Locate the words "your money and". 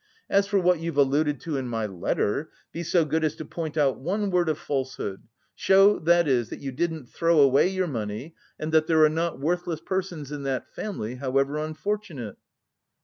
7.67-8.71